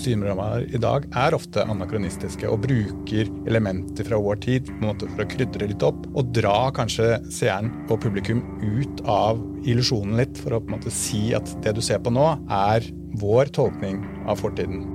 [0.00, 5.68] kostymedramaer i dag er ofte anakronistiske og bruker elementer fra vår tid for å krydre
[5.68, 6.06] litt opp.
[6.16, 10.94] Og dra kanskje seeren og publikum ut av illusjonen litt, for å på en måte
[10.94, 12.88] si at det du ser på nå, er
[13.20, 14.86] vår tolkning av fortiden.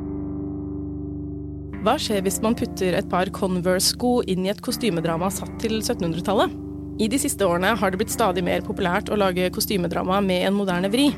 [1.85, 6.63] Hva skjer hvis man putter et par Converse-sko inn i et kostymedrama satt til 1700-tallet?
[6.95, 10.55] I de siste årene har det blitt stadig mer populært å lage kostymedrama med en
[10.55, 11.09] moderne vri.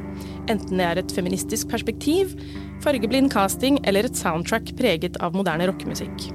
[0.48, 2.32] Enten det er et feministisk perspektiv,
[2.84, 6.30] fargeblind casting eller et soundtrack preget av moderne rockemusikk.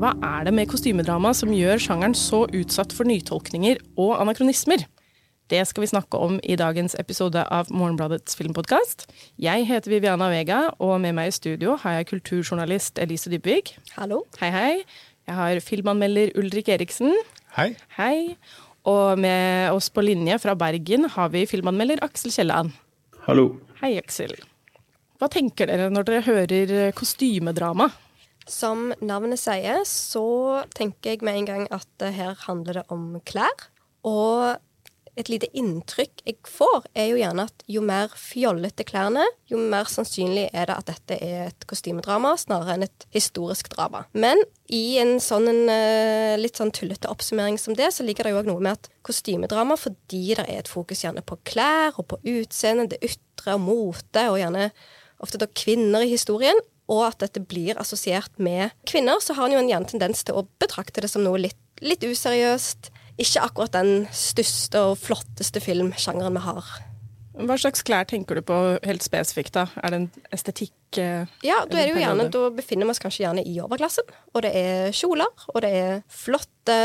[0.00, 4.86] Hva er det med kostymedrama som gjør sjangeren så utsatt for nytolkninger og anakronismer?
[5.52, 9.04] Det skal vi snakke om i dagens episode av Morgenbladets filmpodkast.
[9.38, 13.76] Jeg heter Viviana Vega, og med meg i studio har jeg kulturjournalist Elise Dybvig.
[13.94, 14.24] Hallo.
[14.40, 14.72] Hei, hei.
[15.28, 17.14] Jeg har filmanmelder Ulrik Eriksen.
[17.54, 17.74] Hei.
[17.96, 18.16] Hei.
[18.86, 22.74] Og med oss på linje fra Bergen har vi filmanmelder Aksel Kielland.
[23.26, 23.56] Hallo.
[23.80, 24.36] Hei, Aksel.
[25.18, 27.88] Hva tenker dere når dere hører kostymedrama?
[28.46, 33.64] Som navnet sier, så tenker jeg med en gang at her handler det om klær.
[34.06, 34.62] Og
[35.16, 39.88] et lite inntrykk jeg får, er jo gjerne at jo mer fjollete klærne, jo mer
[39.88, 44.04] sannsynlig er det at dette er et kostymedrama snarere enn et historisk drama.
[44.12, 48.34] Men i en sånn en, eh, litt sånn tullete oppsummering som det, så ligger det
[48.34, 52.08] jo òg noe med at kostymedrama, fordi det er et fokus gjerne på klær og
[52.12, 54.70] på utseende, det ytre og mote, og gjerne
[55.22, 56.58] ofte da kvinner i historien,
[56.92, 60.36] og at dette blir assosiert med kvinner, så har en jo en gjerne tendens til
[60.38, 66.36] å betrakte det som noe litt, litt useriøst ikke akkurat den største og flotteste filmsjangeren
[66.36, 66.74] vi har.
[67.36, 69.52] Hva slags klær tenker du på helt spesifikt?
[69.58, 69.66] da?
[69.84, 70.72] Er det en estetikk?
[70.96, 74.08] Eh, ja, da, er det jo gjerne, da befinner vi oss kanskje gjerne i overklassen.
[74.32, 76.78] Og det er kjoler, og det er flotte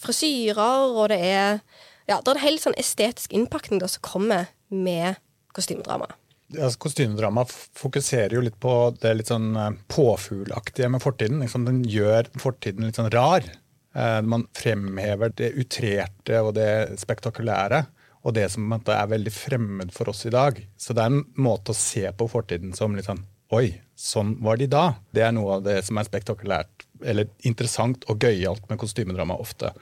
[0.00, 1.62] frisyrer, og det er
[2.10, 5.20] Ja, det er en helt sånn estetisk innpakning da, som kommer med
[5.54, 6.08] kostymedrama.
[6.56, 11.40] Altså, kostymedrama fokuserer jo litt på det litt sånn eh, påfuglaktige med fortiden.
[11.44, 13.46] Liksom, den gjør fortiden litt sånn rar.
[13.94, 17.84] Eh, man fremhever det utrerte og det spektakulære.
[18.20, 20.58] Og det som er veldig fremmed for oss i dag.
[20.76, 24.60] Så det er en måte å se på fortiden som litt sånn Oi, sånn var
[24.60, 24.92] de da.
[25.10, 29.72] Det er noe av det som er spektakulært eller interessant og gøyalt med kostymedrama ofte.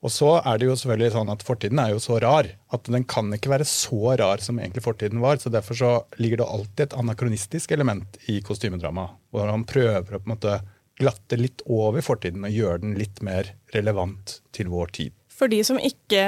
[0.00, 3.04] Og så er det jo selvfølgelig sånn at Fortiden er jo så rar at den
[3.10, 5.42] kan ikke være så rar som egentlig fortiden var.
[5.42, 5.92] så Derfor så
[6.22, 9.08] ligger det alltid et anakronistisk element i kostymedrama.
[9.34, 10.60] Hvor han prøver å på en måte
[10.98, 15.14] glatte litt over fortiden og gjøre den litt mer relevant til vår tid.
[15.38, 16.22] For de som ikke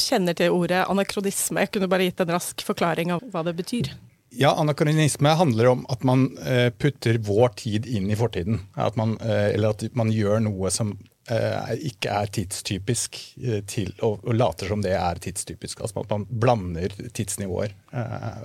[0.00, 3.94] kjenner til ordet anakronisme, kunne du bare gitt en rask forklaring av hva det betyr?
[4.30, 8.60] Ja, Anakronisme handler om at man eh, putter vår tid inn i fortiden.
[8.78, 10.92] At man, eh, eller at man gjør noe som
[11.26, 13.18] eh, ikke er tidstypisk,
[13.66, 15.82] til, og, og, later som det er tidstypisk.
[15.82, 17.74] Altså at man blander tidsnivåer,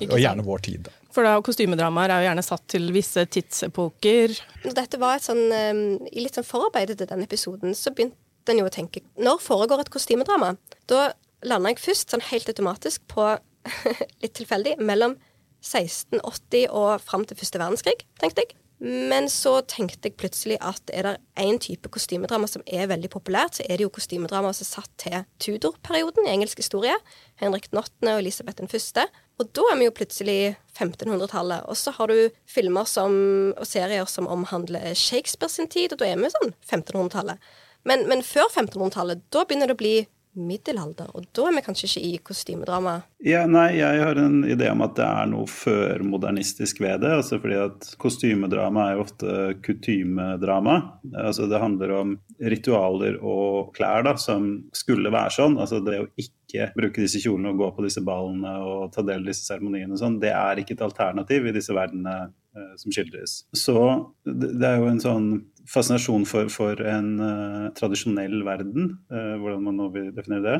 [0.09, 0.90] og gjerne vår tid.
[1.16, 4.34] For da kostymedramaer er jo gjerne satt til visse tidsepoker.
[4.66, 5.46] Når dette var et sånn,
[6.12, 9.86] I litt sånn forarbeidet til den episoden, så begynte en jo å tenke Når foregår
[9.86, 10.56] et kostymedrama?
[10.92, 11.14] Da
[11.46, 13.30] landa jeg først sånn helt automatisk på,
[14.24, 15.16] litt tilfeldig, mellom
[15.66, 18.58] 1680 og fram til første verdenskrig, tenkte jeg.
[18.86, 23.58] Men så tenkte jeg plutselig at er det én type kostymedrama som er veldig populært,
[23.58, 26.97] så er det jo kostymedrama som er satt til Tudor-perioden i engelsk historie.
[27.40, 28.12] Henrik den 8.
[28.12, 29.08] og Elisabeth den 1.
[29.41, 30.40] Og da er vi jo plutselig
[30.75, 31.68] 1500-tallet.
[31.68, 33.16] Og så har du filmer som,
[33.56, 37.53] og serier som omhandler Shakespeare sin tid, og da er vi sånn 1500-tallet.
[37.85, 39.96] Men, men, før 1500-tallet, da begynner det å bli
[40.35, 42.96] middelalder, og da er vi kanskje ikke i kostymedrama?
[43.23, 47.13] Ja, nei, jeg har en idé om at det er noe førmodernistisk ved det.
[47.22, 50.75] altså fordi at Kostymedrama er jo ofte kutymedrama.
[51.23, 52.16] altså Det handler om
[52.52, 55.56] ritualer og klær da, som skulle være sånn.
[55.56, 56.44] altså Det å ikke
[56.75, 60.19] bruke disse kjolene og gå på disse ballene og ta del i disse seremoniene, sånn,
[60.21, 63.41] det er ikke et alternativ i disse verdenene eh, som skildres.
[63.57, 63.77] Så
[64.25, 65.29] det er jo en sånn
[65.69, 70.57] fascinasjon for, for en uh, tradisjonell verden, uh, hvordan man nå vil definere det.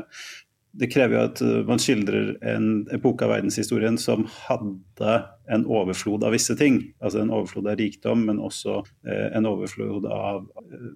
[0.76, 5.14] Det krever jo at uh, man skildrer en epoke av verdenshistorien som hadde
[5.52, 6.80] en overflod av visse ting.
[7.00, 10.42] Altså en overflod av rikdom, men også en overflod av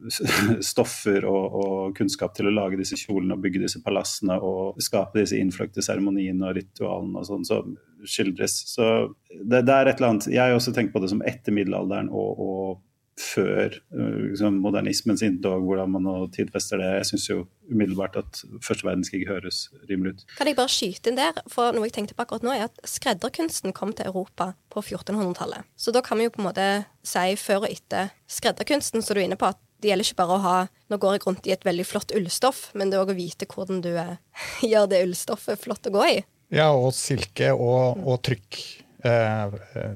[0.73, 5.23] stoffer og, og, kunnskap til å lage disse kjolene og bygge disse palassene og skape
[5.23, 8.59] disse innfløkte seremoniene og ritualene og sånn som skildres.
[8.73, 8.91] Så
[9.31, 12.11] det, det, er et eller annet Jeg har også tenkt på det som etter middelalderen
[12.11, 12.81] og, og
[13.21, 16.91] før liksom, modernismens inntog, hvordan man nå tidfester det.
[17.01, 17.39] Jeg syns jo
[17.71, 20.25] umiddelbart at første verdenskrig høres rimelig ut.
[20.39, 21.39] Kan jeg bare skyte inn der?
[21.53, 25.69] For noe jeg tenkte på akkurat nå, er at skredderkunsten kom til Europa på 1400-tallet.
[25.79, 26.69] Så da kan vi jo på en måte
[27.07, 30.35] si før og etter skredderkunsten, så du er inne på at det gjelder ikke bare
[30.37, 30.59] å ha
[30.91, 33.47] Nå går jeg rundt i et veldig flott ullstoff, men det er òg å vite
[33.49, 33.93] hvordan du
[34.73, 36.17] gjør det ullstoffet flott å gå i.
[36.51, 38.59] Ja, og silke og, og trykk
[39.01, 39.55] Eh,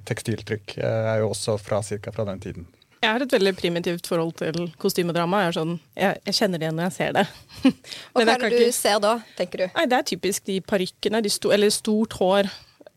[0.08, 2.66] tekstiltrykk er jo også fra cirka fra den tiden.
[3.04, 5.42] Jeg har et veldig primitivt forhold til kostymedrama.
[5.46, 7.24] Jeg, sånn, jeg, jeg kjenner det igjen når jeg ser det.
[7.68, 9.66] og hva er det du ser da, tenker du?
[9.76, 12.48] Nei, Det er typisk de parykkene, sto, eller stort hår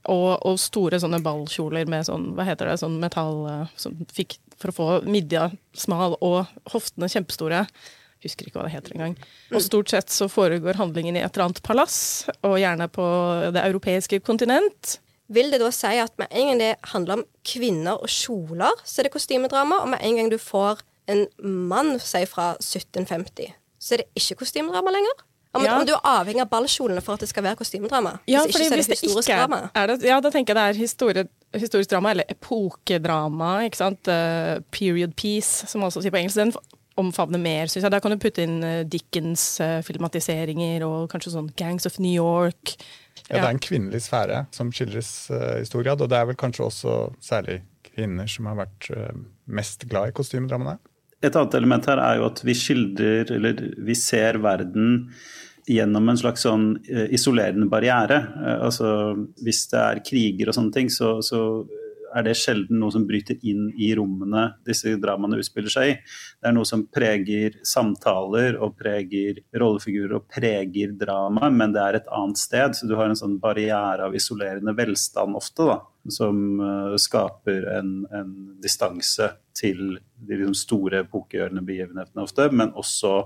[0.08, 3.42] og, og, store sånne ballkjoler med sånn, hva heter det, sånn metall
[3.76, 7.66] som fikk for å få midja smal og hoftene kjempestore.
[8.24, 9.18] Husker ikke hva det heter engang.
[9.54, 12.00] Og stort sett så foregår handlingen i et eller annet palass,
[12.42, 13.06] og gjerne på
[13.54, 14.98] det europeiske kontinent.
[15.34, 19.02] Vil det da si at med en gang det handler om kvinner og kjoler, så
[19.02, 23.96] er det kostymedrama, og med en gang du får en mann, si fra 1750, så
[23.96, 25.24] er det ikke kostymedrama lenger?
[25.58, 25.78] Om, ja.
[25.80, 28.18] om du er avhengig av ballkjolene for at det skal være kostymedrama?
[28.30, 29.62] Ja, hvis ikke, så er det historisk er, drama.
[29.74, 31.24] Er det, ja, da tenker jeg det er historie,
[31.56, 33.54] historisk drama, eller epokedrama.
[33.66, 34.12] ikke sant?
[34.12, 36.38] Uh, period piece, som man også sier på engelsk.
[36.40, 36.54] Den
[37.00, 37.94] omfavner mer, syns jeg.
[37.96, 42.14] Der kan du putte inn uh, Dickens uh, filmatiseringer og kanskje sånn Gangs of New
[42.14, 42.76] York.
[43.28, 46.30] Ja, Det er en kvinnelig sfære som skildres uh, i stor grad, og det er
[46.30, 46.94] vel kanskje også
[47.24, 47.60] særlig
[47.90, 49.18] kvinner som har vært uh,
[49.52, 50.80] mest glad i kostymedramaene.
[51.26, 55.10] Et annet element her er jo at vi skildrer, eller vi ser verden
[55.68, 58.22] gjennom en slags sånn uh, isolerende barriere.
[58.62, 58.90] altså
[59.44, 61.42] Hvis det er kriger og sånne ting, så, så
[62.16, 65.96] er det sjelden noe som bryter inn i rommene disse dramaene utspiller seg i.
[66.40, 72.00] Det er noe som preger samtaler og preger rollefigurer og preger drama, men det er
[72.00, 72.78] et annet sted.
[72.78, 75.80] Så du har en sånn barriere av isolerende velstand ofte, da,
[76.14, 78.34] som uh, skaper en, en
[78.64, 83.20] distanse til de liksom, store epokegjørende begivenhetene ofte, men også,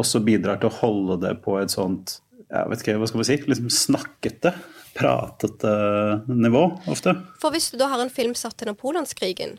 [0.00, 3.26] også bidrar til å holde det på et sånt jeg vet ikke, hva skal vi
[3.26, 4.52] si, liksom snakkete
[4.96, 5.72] pratete
[6.30, 7.14] nivå ofte.
[7.42, 9.58] For hvis du da har en film satt til Napoleonskrigen,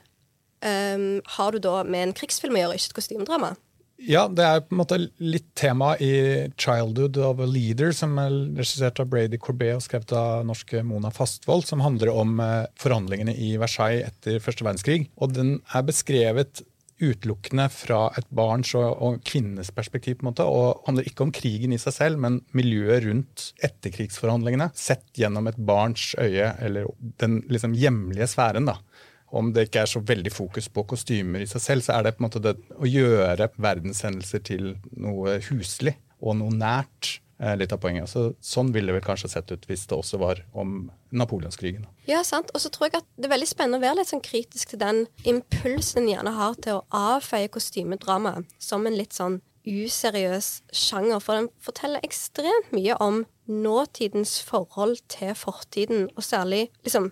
[0.65, 1.07] um,
[1.37, 3.55] har du da med en krigsfilm å gjøre, ikke et kostymedrama?
[3.97, 6.11] Ja, det er på en måte litt tema i
[6.53, 8.29] 'Childhood of a Leader', som er
[8.59, 13.33] regissert av Brady Corbet og skrevet av norske Mona Fastvold, som handler om eh, forhandlingene
[13.33, 15.09] i Versailles etter første verdenskrig.
[15.17, 16.61] Og den er beskrevet
[17.01, 20.17] utelukkende fra et barns og, og, kvinnes perspektiv.
[20.17, 24.71] på en måte, og handler ikke om krigen i seg selv, men miljøet rundt etterkrigsforhandlingene
[24.77, 26.89] sett gjennom et barns øye, eller
[27.21, 28.69] den liksom hjemlige sfæren.
[28.69, 28.79] da.
[29.27, 32.15] Om det ikke er så veldig fokus på kostymer i seg selv, så er det
[32.15, 37.81] på en måte det å gjøre verdenshendelser til noe huslig og noe nært litt av
[37.81, 38.09] poenget.
[38.09, 41.85] Så, sånn ville det vel kanskje sett ut hvis det også var om napoleonskrigen.
[42.09, 42.49] Ja, sant.
[42.55, 44.81] Og så tror jeg at det er veldig spennende å være litt sånn kritisk til
[44.81, 46.85] den impulsen en gjerne har til å
[47.15, 51.21] avfeie kostymedrama som en litt sånn useriøs sjanger.
[51.23, 57.11] For den forteller ekstremt mye om nåtidens forhold til fortiden, og særlig liksom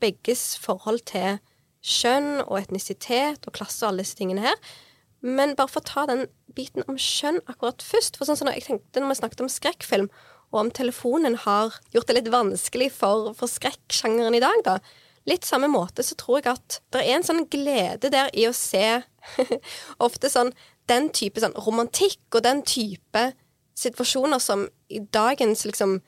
[0.00, 1.40] begges forhold til
[1.86, 4.58] kjønn og etnisitet og klasse og alle disse tingene her.
[5.24, 6.26] Men bare for å ta den
[6.56, 8.18] biten om skjønn akkurat først.
[8.18, 10.10] For sånn som jeg tenkte når vi snakket om skrekkfilm,
[10.54, 14.78] og om telefonen har gjort det litt vanskelig for, for skrekksjangeren i dag, da.
[15.26, 18.54] Litt samme måte så tror jeg at det er en sånn glede der i å
[18.54, 19.00] se
[20.06, 20.52] ofte sånn
[20.86, 23.24] den type sånn romantikk og den type
[23.76, 25.98] situasjoner som i dagens liksom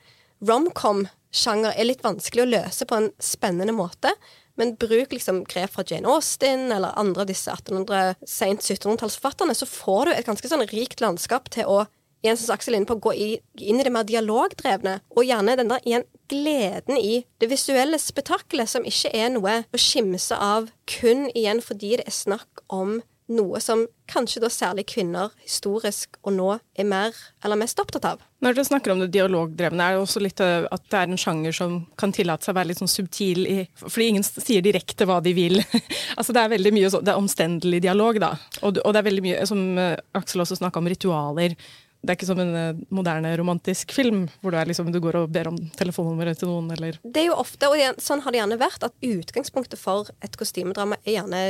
[0.47, 4.13] romcom-sjanger er litt vanskelig å løse på en spennende måte.
[4.59, 9.67] Men bruk liksom grep fra Jane Austen eller andre av disse 1800, sent 1700-tallsforfatterne, så
[9.69, 11.85] får du et ganske sånn rikt landskap til å
[12.19, 15.85] igjen som Aksel inne på, gå inn i det mer dialogdrevne, og gjerne den der
[15.87, 21.63] igjen gleden i det visuelle spetakkelet, som ikke er noe å skimse av kun igjen
[21.63, 26.47] fordi det er snakk om noe som kanskje da særlig kvinner historisk og nå
[26.79, 28.23] er mer eller mest opptatt av.
[28.43, 31.21] Når dere snakker om det dialogdrevne, er det også litt eh, at det er en
[31.21, 35.07] sjanger som kan tillate seg å være litt sånn subtil i Fordi ingen sier direkte
[35.09, 35.59] hva de vil.
[36.17, 38.33] altså Det er veldig mye så, det er omstendelig dialog, da.
[38.61, 41.55] Og, og, det er veldig mye, som eh, Aksel også snakka om, ritualer.
[41.99, 45.33] Det er ikke som en eh, moderne romantisk film, hvor du, liksom, du går og
[45.35, 48.61] ber om telefonnummeret til noen, eller Det er jo ofte, og sånn har det gjerne
[48.61, 51.43] vært, at utgangspunktet for et kostymedrama er gjerne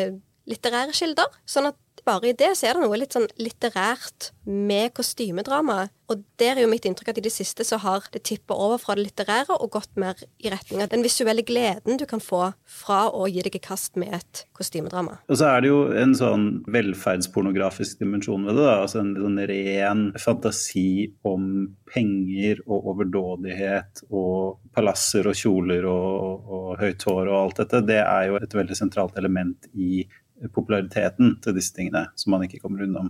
[0.50, 1.30] litterære kilder.
[1.48, 5.88] Sånn at bare i det så er det noe litt sånn litterært med kostymedrama.
[6.10, 8.80] Og der er jo mitt inntrykk at i det siste så har det tippa over
[8.82, 12.48] fra det litterære og gått mer i retning av den visuelle gleden du kan få
[12.66, 15.20] fra å gi deg i kast med et kostymedrama.
[15.30, 18.66] Og så er det jo en sånn velferdspornografisk dimensjon ved det.
[18.66, 26.50] da, altså En sånn ren fantasi om penger og overdådighet og palasser og kjoler og,
[26.50, 27.86] og høyt hår og alt dette.
[27.86, 30.08] Det er jo et veldig sentralt element i
[30.54, 33.08] populariteten til disse tingene, som man ikke kommer unna.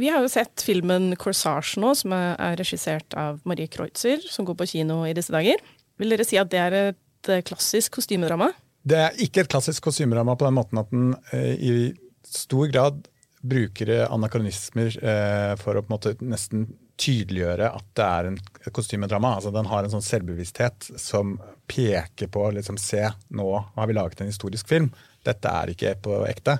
[0.00, 4.56] Vi har jo sett filmen 'Corsage' nå, som er regissert av Marie Kreutzer, som går
[4.56, 5.60] på kino i disse dager.
[6.00, 8.52] Vil dere si at det er et eh, klassisk kostymedrama?
[8.80, 11.74] Det er ikke et klassisk kostymedrama på den måten at den eh, i
[12.24, 13.02] stor grad
[13.40, 16.64] bruker anakronismer eh, for å på en måte nesten
[17.00, 18.38] tydeliggjøre at det er en
[18.76, 19.36] kostymedrama.
[19.38, 21.38] Altså, den har en sånn selvbevissthet som
[21.70, 23.06] peker på liksom, Se,
[23.36, 24.90] nå har vi laget en historisk film.
[25.24, 26.58] Dette er ikke på ekte.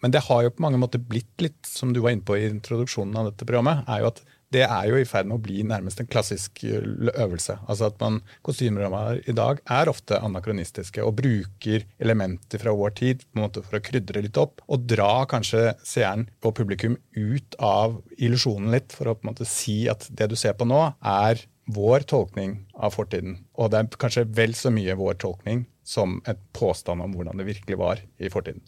[0.00, 2.48] Men det har jo på mange måter blitt litt, som du var inne på i
[2.48, 5.62] introduksjonen av dette programmet, er jo at det er jo i ferd med å bli
[5.66, 7.54] nærmest en klassisk eh, øvelse.
[7.70, 13.22] Altså at man, Kostymedramaer i dag er ofte anakronistiske og bruker elementer fra vår tid
[13.28, 14.64] på en måte for å krydre litt opp.
[14.66, 19.48] Og dra kanskje seeren og publikum ut av illusjonen litt, for å på en måte
[19.48, 23.38] si at det du ser på nå, er vår tolkning av fortiden.
[23.54, 27.46] Og det er kanskje vel så mye vår tolkning som et påstand om hvordan det
[27.46, 28.64] virkelig var i fortiden.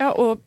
[0.00, 0.40] Ja, og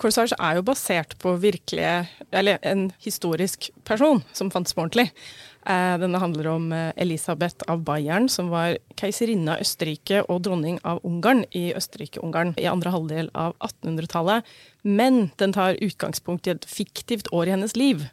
[0.00, 5.10] Corsage er jo basert på virkelige, eller en historisk person som fantes på ordentlig.
[5.66, 10.78] Eh, denne handler om eh, Elisabeth av Bayern, som var keiserinne av Østerrike og dronning
[10.86, 14.46] av Ungarn i Østerrike-Ungarn i andre halvdel av 1800-tallet.
[14.86, 18.06] Men den tar utgangspunkt i et fiktivt år i hennes liv.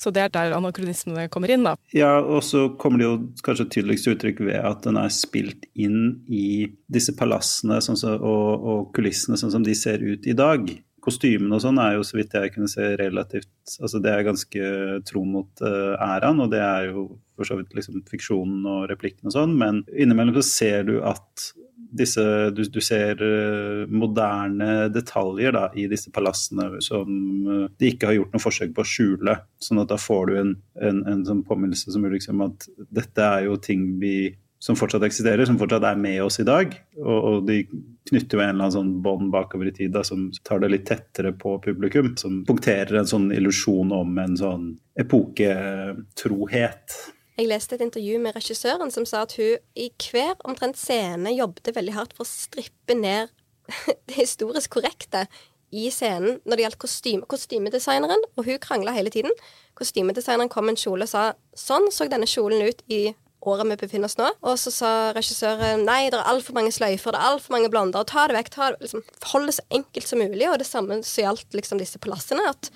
[0.00, 1.76] Så det er der anakronismene kommer inn, da.
[1.96, 6.24] Ja, og så kommer det jo kanskje tydeligst uttrykk ved at den er spilt inn
[6.28, 10.68] i disse palassene sånn så, og, og kulissene sånn som de ser ut i dag
[11.06, 14.72] kostymene og sånn er jo så vidt jeg kunne se relativt altså Det er ganske
[15.06, 19.28] tro mot uh, æraen, og det er jo for så vidt liksom fiksjonen og replikken
[19.28, 21.50] og sånn, men innimellom så ser du at
[21.96, 22.22] disse,
[22.56, 27.10] du, du ser uh, moderne detaljer da, i disse palassene som
[27.46, 29.36] uh, de ikke har gjort noe forsøk på å skjule.
[29.62, 33.46] sånn at da får du en, en, en sånn påminnelse som liksom at dette er
[33.46, 36.72] jo ting vi som fortsatt eksisterer, som fortsatt er med oss i dag.
[37.02, 37.62] Og, og de
[38.08, 40.86] knytter jo en eller annen sånn bånd bakover i tid da, som tar det litt
[40.88, 42.14] tettere på publikum.
[42.20, 44.70] Som punkterer en sånn illusjon om en sånn
[45.00, 46.96] epoketrohet.
[47.36, 51.74] Jeg leste et intervju med regissøren som sa at hun i hver omtrent scene jobbet
[51.76, 53.28] veldig hardt for å strippe ned
[54.08, 55.26] det historisk korrekte
[55.74, 59.34] i scenen når det gjaldt kostyme, kostymedesigneren, og hun krangla hele tiden.
[59.76, 61.26] Kostymedesigneren kom med en kjole og sa
[61.58, 63.10] sånn så denne kjolen ut i
[63.52, 64.28] året vi befinner oss nå.
[64.46, 68.06] Og så sa regissøren nei, det er altfor mange sløyfer, det er altfor mange blonder,
[68.08, 68.56] ta det vekk.
[68.80, 70.48] liksom, Hold det så enkelt som mulig.
[70.50, 72.48] Og det samme som gjaldt liksom, disse palassene.
[72.50, 72.70] at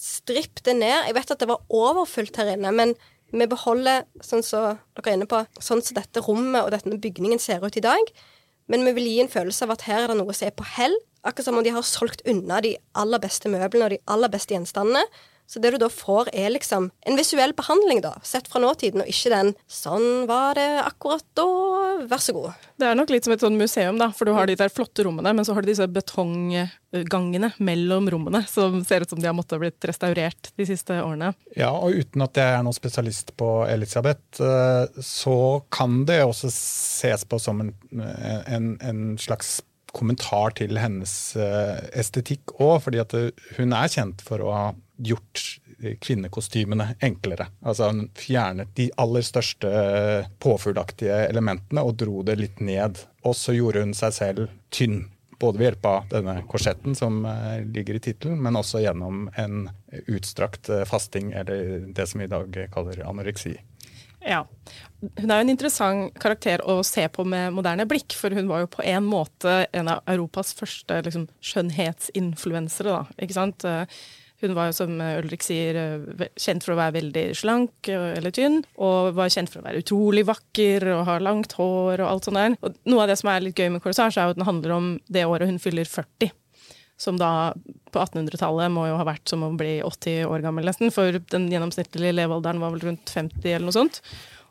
[0.00, 1.08] Stripp det ned.
[1.08, 2.94] Jeg vet at det var overfullt her inne, men
[3.30, 4.60] vi beholder, sånn som så
[4.98, 8.12] dere er inne på, sånn som dette rommet og denne bygningen ser ut i dag.
[8.70, 10.66] Men vi vil gi en følelse av at her er det noe som er på
[10.76, 10.96] hell.
[11.26, 14.54] Akkurat som om de har solgt unna de aller beste møblene og de aller beste
[14.54, 15.02] gjenstandene.
[15.50, 19.08] Så det du da får, er liksom en visuell behandling, da, sett fra nåtiden, og
[19.10, 22.52] ikke den 'sånn var det akkurat da', vær så god.
[22.78, 25.02] Det er nok litt som et sånn museum, da, for du har de der flotte
[25.02, 29.34] rommene, men så har du disse betonggangene mellom rommene som ser ut som de har
[29.34, 31.34] måttet blitt restaurert de siste årene.
[31.56, 36.46] Ja, og uten at jeg er noen spesialist på Elisabeth, eh, så kan det også
[36.54, 37.74] ses på som en,
[38.46, 39.64] en, en slags
[39.96, 43.16] kommentar til hennes eh, estetikk òg, fordi at
[43.58, 44.64] hun er kjent for å ha
[45.00, 45.60] gjort
[46.00, 47.46] kvinnekostymene enklere.
[47.64, 49.70] Altså Hun fjernet de aller største
[50.42, 53.00] påfuglaktige elementene og dro det litt ned.
[53.24, 55.06] Og så gjorde hun seg selv tynn.
[55.40, 59.70] Både ved hjelp av denne korsetten som eh, ligger i tittelen, men også gjennom en
[60.04, 63.54] utstrakt eh, fasting, eller det som vi i dag kaller anoreksi.
[64.24, 64.44] Ja.
[65.00, 68.64] Hun er jo en interessant karakter å se på med moderne blikk, for hun var
[68.64, 72.92] jo på en måte en av Europas første liksom, skjønnhetsinfluensere.
[72.92, 73.64] da, ikke sant?
[74.40, 75.76] Hun var jo, som Ulrik sier,
[76.40, 80.24] kjent for å være veldig slank eller tynn, og var kjent for å være utrolig
[80.28, 82.56] vakker og ha langt hår og alt sånt der.
[82.64, 84.76] Og noe av det som er litt gøy med Corsage, er jo at den handler
[84.76, 86.32] om det året hun fyller 40.
[87.00, 87.52] Som da
[87.90, 90.92] på 1800-tallet må jo ha vært som å bli 80 år gammel, nesten.
[90.94, 94.02] For den gjennomsnittlige levealderen var vel rundt 50 eller noe sånt.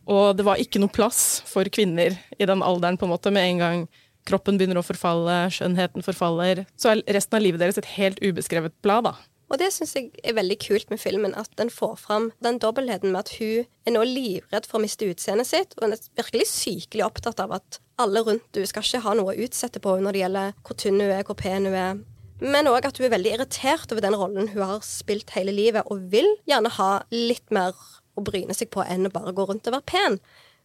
[0.10, 3.46] Og det var ikke noe plass for kvinner i den alderen, på en måte, med
[3.46, 3.84] en gang
[4.30, 6.66] kroppen begynner å forfalle, skjønnheten forfaller.
[6.80, 9.16] Så er resten av livet deres et helt ubeskrevet blad, da.
[9.50, 13.10] Og det syns jeg er veldig kult med filmen, at den får fram den dobbeltheten
[13.14, 16.52] med at hun er nå livredd for å miste utseendet sitt, og hun er virkelig
[16.52, 20.16] sykelig opptatt av at alle rundt du skal ikke ha noe å utsette på når
[20.16, 22.04] det gjelder hvor tynn hun er, hvor pen hun er.
[22.40, 25.88] Men òg at hun er veldig irritert over den rollen hun har spilt hele livet,
[25.92, 27.76] og vil gjerne ha litt mer
[28.16, 30.20] å bryne seg på enn å bare gå rundt og være pen.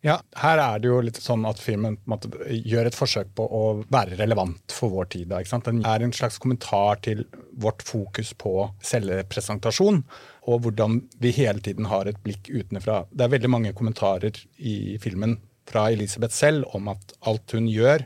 [0.05, 3.63] Ja, her er det jo litt sånn at filmen måte, gjør et forsøk på å
[3.89, 5.33] være relevant for vår tid.
[5.65, 7.23] Den er en slags kommentar til
[7.57, 10.03] vårt fokus på cellepresentasjon,
[10.45, 13.07] og hvordan vi hele tiden har et blikk utenfra.
[13.17, 18.05] Det er veldig mange kommentarer i filmen fra Elisabeth selv om at alt hun gjør,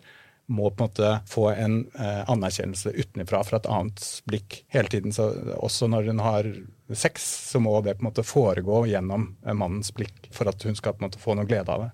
[0.49, 5.13] må på en måte få en eh, anerkjennelse utenfra fra et annet blikk hele tiden.
[5.13, 6.49] Så også når hun har
[6.97, 10.97] sex, så må det på en måte foregå gjennom mannens blikk for at hun skal
[10.97, 11.91] på en måte få noe glede av det.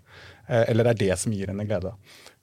[0.46, 1.96] Eh, eller det er det som gir henne glede.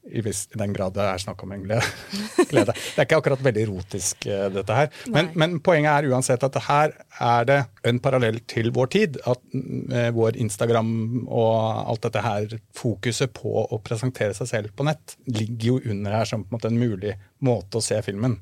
[0.10, 0.22] I,
[0.58, 1.86] den grad det er snakk om en glede.
[2.52, 2.74] glede.
[2.74, 4.90] Det er ikke akkurat veldig erotisk, uh, dette her.
[5.14, 9.22] Men, men, poenget er uansett at her er det en parallell til vår tid.
[9.30, 10.92] At uh, vår Instagram
[11.28, 11.54] og
[11.86, 16.28] alt dette her, fokuset på å presentere seg selv på nett, ligger jo under her
[16.30, 17.16] som på en måte en mulig
[17.46, 18.40] måte å se filmen.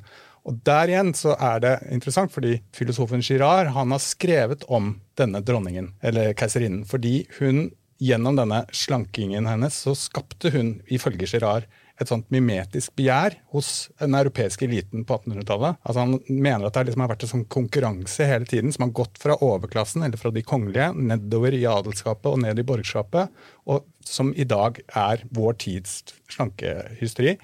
[0.48, 5.44] Og Der igjen så er det interessant, fordi filosofen Girard han har skrevet om denne
[5.46, 7.68] dronningen, eller keiserinnen, fordi hun
[8.00, 11.68] gjennom denne slankingen hennes så skapte hun, ifølge Girard,
[12.00, 15.80] et sånt mimetisk begjær hos den europeiske eliten på 1800-tallet.
[15.84, 18.94] Altså Han mener at det liksom har vært en sånn konkurranse hele tiden som har
[19.02, 23.34] gått fra overklassen eller fra de kongelige nedover i adelskapet og ned i borgerskapet,
[23.68, 26.00] og som i dag er vår tids
[26.32, 27.36] slankehysteri.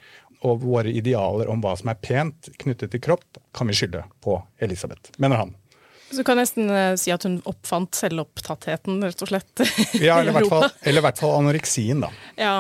[0.46, 4.38] Og våre idealer om hva som er pent knyttet til kropp, kan vi skylde på
[4.62, 5.56] Elisabeth, mener han.
[6.10, 9.66] Så du kan nesten uh, si at hun oppfant selvopptattheten, rett og slett.
[10.00, 12.12] ja, eller i hvert fall, eller hvert fall anoreksien, da.
[12.40, 12.56] Ja,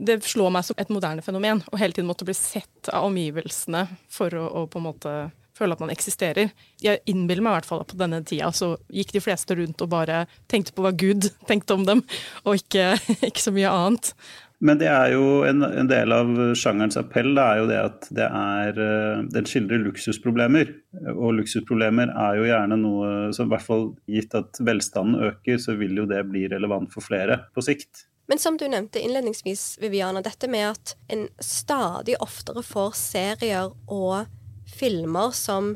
[0.00, 3.84] det slår meg som et moderne fenomen å hele tiden måtte bli sett av omgivelsene
[4.12, 5.14] for å, å, på en måte
[5.60, 6.52] føle at man eksisterer.
[6.80, 9.82] Jeg innbiller meg i hvert fall at på denne tida så gikk de fleste rundt
[9.84, 12.04] og bare tenkte på hva Gud tenkte om dem,
[12.44, 12.94] og ikke,
[13.28, 14.14] ikke så mye annet.
[14.60, 18.08] Men det er jo en, en, del av sjangerens appell det er jo det at
[18.12, 20.74] det er, eh, den skildrer luksusproblemer.
[21.14, 25.78] Og luksusproblemer er jo gjerne noe som i hvert fall gitt at velstanden øker, så
[25.80, 28.04] vil jo det bli relevant for flere på sikt.
[28.30, 34.28] Men som du nevnte innledningsvis, Viviana, dette med at en stadig oftere får serier og
[34.70, 35.72] filmer som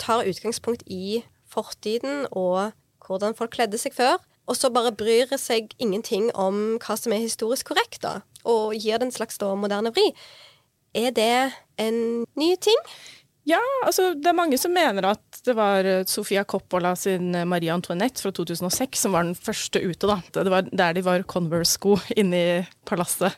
[0.00, 2.70] tar utgangspunkt i fortiden og
[3.04, 4.16] hvordan folk kledde seg før,
[4.48, 8.98] og så bare bryr seg ingenting om hva som er historisk korrekt, da, og gir
[8.98, 10.08] det en slags da, moderne vri.
[10.96, 12.80] Er det en ny ting?
[13.48, 17.46] Ja, altså det er mange som mener at det var eh, Sofia Coppola sin eh,
[17.48, 20.08] Marie Antoinette fra 2006 som var den første ute.
[20.08, 20.18] da.
[20.36, 23.36] Det var der de var Converse-sko inne i palasset.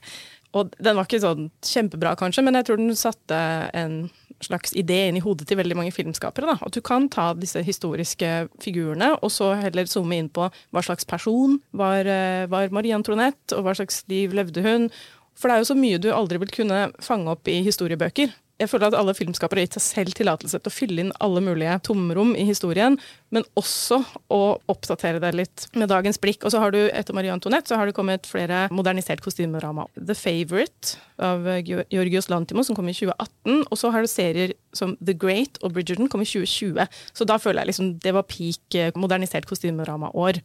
[0.59, 3.39] Og den var ikke sånn kjempebra, kanskje, men jeg tror den satte
[3.77, 4.01] en
[4.45, 6.49] slags idé inn i hodet til veldig mange filmskapere.
[6.53, 6.59] Da.
[6.67, 11.09] At du kan ta disse historiske figurene, og så heller zoome inn på hva slags
[11.09, 14.91] person var, eh, var Marie Antoinette, og hva slags liv levde hun.
[15.37, 18.69] For det er jo så mye du aldri vil kunne fange opp i historiebøker jeg
[18.69, 21.79] føler at alle filmskapere har gitt seg selv tillatelse til å fylle inn alle mulige
[21.87, 22.99] tomrom i historien,
[23.33, 24.01] men også
[24.33, 26.45] å oppdatere det litt med dagens blikk.
[26.45, 29.87] Og så har du, etter Marie Antoinette, så har det kommet flere modernisert kostymedrama.
[29.97, 33.65] The Favourite av Georgios Lantimo, som kom i 2018.
[33.67, 37.01] Og så har du serier som The Great og Bridgerton kom i 2020.
[37.17, 40.43] Så da føler jeg liksom det var peak eh, modernisert kostymedrama-år.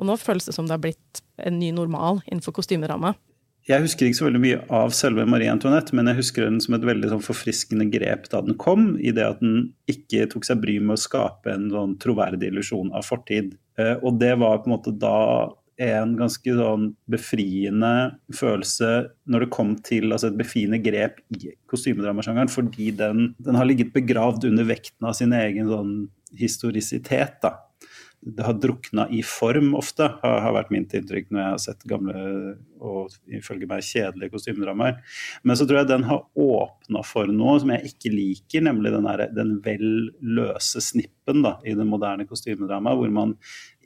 [0.00, 3.14] Og nå føles det som det har blitt en ny normal innenfor kostymedrama.
[3.70, 6.74] Jeg husker ikke så veldig mye av selve Marie Antoinette, men jeg husker den som
[6.74, 10.62] et veldig sånn forfriskende grep da den kom, i det at den ikke tok seg
[10.64, 13.54] bry med å skape en sånn troverdig illusjon av fortid.
[13.78, 15.20] Eh, og det var på en måte da
[15.80, 17.92] en ganske sånn befriende
[18.36, 18.90] følelse
[19.30, 23.94] når det kom til altså et befriende grep i kostymedramasjangeren, fordi den, den, har ligget
[23.94, 25.94] begravd under vekten av sin egen sånn
[26.36, 27.38] historisitet.
[27.44, 27.54] da
[28.20, 31.86] det har drukna i form ofte, har, har, vært mitt inntrykk når jeg har sett
[31.88, 32.24] gamle
[32.80, 34.98] og ifølge meg kjedelige kostymedramaer.
[35.44, 39.08] Men så tror jeg den har åpna for noe som jeg ikke liker, nemlig den,
[39.36, 39.86] den vel
[40.20, 43.34] løse snippen da, i det moderne kostymedramaet, hvor man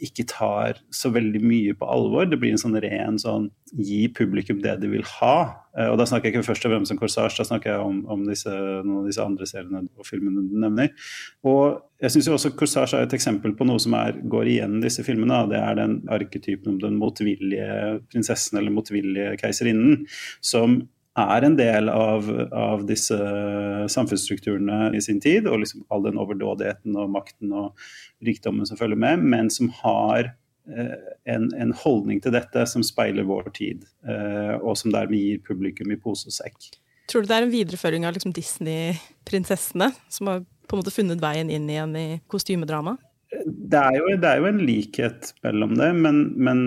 [0.04, 2.28] ikke tar så veldig mye på alvor.
[2.28, 5.36] Det blir en sånn ren sånn gi publikum det de vil ha.
[5.74, 8.00] Eh, og da snakker jeg ikke først og fremst om Corsage, da snakker jeg om,
[8.12, 10.92] om disse, noen av disse andre seriene og filmene du nevner.
[11.50, 14.84] Og jeg syns også Corsage er et eksempel på noe som er, går igjen i
[14.86, 15.44] disse filmene.
[15.50, 20.04] Det er den arketypen om den motvillige prinsessen eller motvillige keiserinnen,
[20.44, 20.82] som
[21.20, 23.16] er en del av, av, disse
[23.92, 27.84] samfunnsstrukturene i sin tid, og liksom all den overdådigheten og makten og
[28.26, 30.96] rikdommen som følger med, men som har eh,
[31.30, 35.94] en, en, holdning til dette som speiler vår tid, eh, og som dermed gir publikum
[35.94, 36.72] i pose og sekk.
[37.10, 41.22] Tror du det er en videreføring av liksom Disney-prinsessene, som har på en måte funnet
[41.22, 42.96] veien inn igjen i kostymedrama?
[43.44, 46.66] Det er jo, det er jo en likhet mellom det, men, men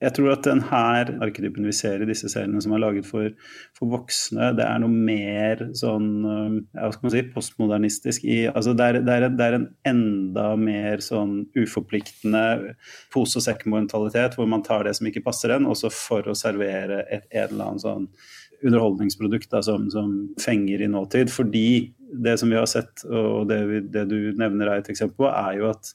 [0.00, 3.28] jeg tror at den her arketypen vi ser i disse seriene som er laget for,
[3.76, 8.86] for voksne, det er noe mer sånn hva skal man si, postmodernistisk i altså det,
[8.86, 12.74] er, det, er, det er en enda mer sånn uforpliktende
[13.12, 17.04] pose og sekk-mentalitet, hvor man tar det som ikke passer en, også for å servere
[17.06, 18.08] et, et eller annet sånn
[18.60, 21.30] underholdningsprodukt da, som, som, fenger i nåtid.
[21.32, 21.92] Fordi
[22.24, 25.30] det som vi har sett, og det, vi, det du nevner er et eksempel på,
[25.30, 25.92] er jo at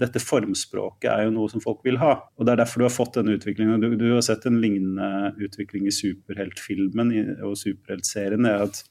[0.00, 2.14] dette formspråket er jo noe som folk vil ha.
[2.36, 3.80] Og Det er derfor du har fått denne utviklingen.
[3.80, 7.14] Du, du har sett en lignende utvikling i superheltfilmen
[7.46, 8.48] og superheltserien.
[8.48, 8.84] er at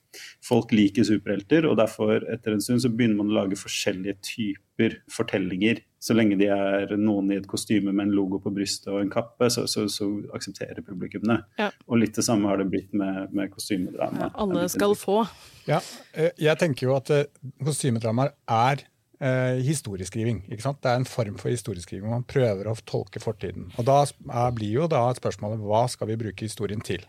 [0.45, 4.99] Folk liker superhelter, og derfor etter en stund så begynner man å lage forskjellige typer
[5.11, 5.81] fortellinger.
[5.99, 9.11] Så lenge de er noen i et kostyme med en logo på brystet og en
[9.11, 11.39] kappe, så, så, så aksepterer publikum det.
[11.59, 11.71] Ja.
[11.89, 14.27] Og litt det samme har det blitt med, med kostymedrama.
[14.27, 15.23] Ja, alle skal få.
[15.67, 15.81] Ja,
[16.13, 17.25] eh, jeg tenker jo at eh,
[17.65, 18.85] kostymedramaer er
[19.19, 20.43] eh, historieskriving.
[20.49, 20.81] ikke sant?
[20.83, 22.09] Det er en form for historieskriving.
[22.11, 23.71] Man prøver å tolke fortiden.
[23.79, 24.03] Og Da
[24.55, 27.05] blir jo da spørsmålet hva skal vi bruke historien til?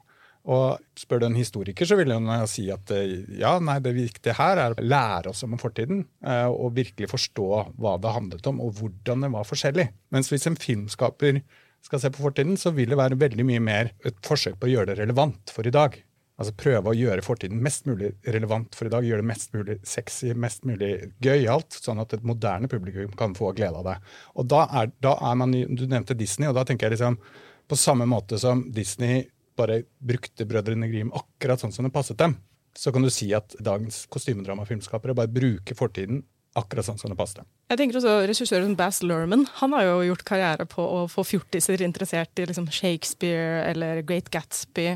[0.46, 4.36] Og Spør du en historiker, så vil han si at eh, ja, nei, det viktige
[4.38, 8.62] her er å lære oss om fortiden eh, og virkelig forstå hva det handlet om,
[8.62, 9.88] og hvordan det var forskjellig.
[10.14, 11.42] Mens hvis en filmskaper
[11.86, 14.72] skal se på fortiden, så vil det være veldig mye mer et forsøk på å
[14.72, 15.98] gjøre det relevant for i dag.
[16.36, 19.06] Altså prøve å gjøre fortiden mest mulig relevant for i dag.
[19.08, 20.90] Gjøre det mest mulig sexy, mest mulig
[21.24, 23.96] gøyalt, sånn at et moderne publikum kan få glede av det.
[24.36, 27.16] Og da er, da er man, Du nevnte Disney, og da tenker jeg liksom
[27.66, 29.24] på samme måte som Disney
[29.56, 32.36] bare brukte Brødrene Grim akkurat sånn som det passet dem,
[32.76, 36.20] så kan du si at dagens kostymedramafilmskapere bare bruker fortiden
[36.56, 37.48] akkurat sånn som det passet dem.
[37.72, 41.84] Jeg tenker også Regissøren Bass Lerman han har jo gjort karriere på å få fjortiser
[41.84, 44.94] interessert i liksom Shakespeare eller Great Gatsby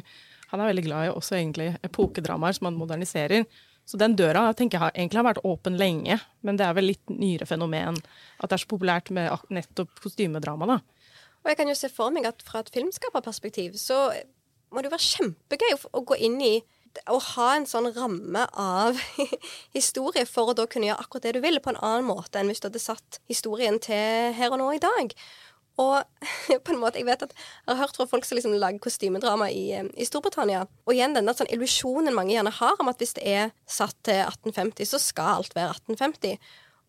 [0.50, 3.46] han er veldig glad i også egentlig epokedramaer som han moderniserer.
[3.86, 7.10] Så den døra tenker jeg egentlig har vært åpen lenge, men det er vel litt
[7.10, 10.68] nyere fenomen at det er så populært med nettopp kostymedrama.
[10.70, 10.80] da.
[11.40, 14.10] Og jeg kan jo se for meg at fra et filmskaperperspektiv så
[14.70, 16.54] må det jo være kjempegøy å gå inn i
[17.10, 18.98] å ha en sånn ramme av
[19.76, 22.50] historie for å da kunne gjøre akkurat det du vil, på en annen måte enn
[22.50, 25.14] hvis du hadde satt historien til her og nå i dag.
[25.80, 26.00] Og
[26.64, 29.50] på en måte, jeg vet at jeg har hørt fra folk som liksom lager kostymedrama
[29.52, 30.66] i, eh, i, Storbritannia.
[30.86, 34.22] Og igjen denne sånn illusjonen mange gjerne har om at hvis det er satt til
[34.26, 36.36] 1850, så skal alt være 1850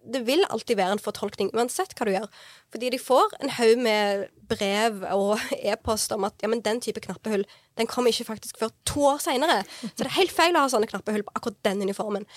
[0.01, 2.27] det vil alltid være en fortolkning, uansett hva du gjør.
[2.73, 5.35] Fordi de får en haug med brev og
[5.71, 7.45] e-post om at ja, men den type knappehull
[7.79, 9.61] den kommer ikke faktisk før to år seinere.
[9.81, 12.27] Så det er helt feil å ha sånne knappehull på akkurat den uniformen.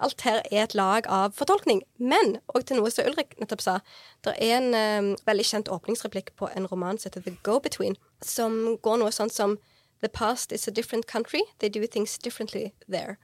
[0.00, 1.82] Alt her er et lag av fortolkning.
[1.98, 3.78] Men, og til noe som Ulrik nettopp sa,
[4.24, 8.78] det er en um, veldig kjent åpningsreplikk på en roman som heter The Go-Between, som
[8.82, 9.58] går noe sånn som
[10.00, 11.42] The past is a different country.
[11.58, 13.18] They do things differently there.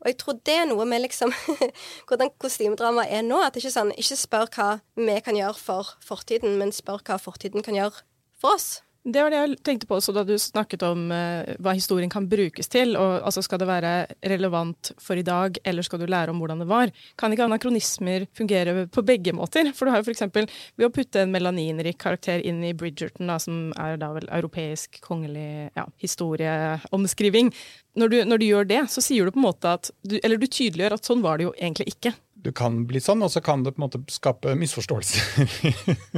[0.00, 1.34] Og jeg tror det er noe med liksom
[2.08, 3.40] hvordan kostymedrama er nå.
[3.42, 7.18] At det ikke sånn Ikke spør hva vi kan gjøre for fortiden, men spør hva
[7.20, 8.06] fortiden kan gjøre
[8.40, 8.80] for oss.
[9.00, 12.26] Det var det jeg tenkte på også da du snakket om uh, hva historien kan
[12.28, 12.92] brukes til.
[13.00, 13.92] og altså Skal det være
[14.28, 16.92] relevant for i dag, eller skal du lære om hvordan det var?
[17.16, 19.72] Kan ikke anakronismer fungere på begge måter?
[19.72, 20.52] For du har jo f.eks.
[20.76, 25.00] ved å putte en melaninrik karakter inn i Bridgerton, da, som er da vel europeisk
[25.06, 27.54] kongelig ja, historieomskriving.
[27.96, 30.36] Når du, når du gjør det, så sier du på en måte at du, Eller
[30.36, 33.42] du tydeliggjør at sånn var det jo egentlig ikke du kan bli sånn, og så
[33.44, 35.74] kan det på en måte skape misforståelser